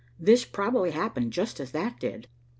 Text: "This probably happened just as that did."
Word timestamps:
"This 0.19 0.45
probably 0.45 0.89
happened 0.89 1.31
just 1.31 1.59
as 1.59 1.73
that 1.73 1.99
did." 1.99 2.27